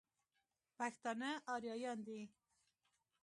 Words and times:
پښتانه 0.77 1.29
اريايان 1.53 1.99
دي. 2.07 2.21